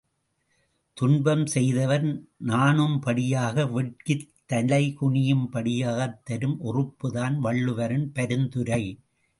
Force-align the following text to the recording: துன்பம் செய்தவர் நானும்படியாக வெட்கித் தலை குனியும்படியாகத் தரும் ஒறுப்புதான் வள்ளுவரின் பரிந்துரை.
துன்பம் 0.93 1.45
செய்தவர் 1.45 2.05
நானும்படியாக 2.45 3.71
வெட்கித் 3.71 4.29
தலை 4.45 4.97
குனியும்படியாகத் 5.01 6.19
தரும் 6.23 6.57
ஒறுப்புதான் 6.63 7.37
வள்ளுவரின் 7.39 8.09
பரிந்துரை. 8.13 8.83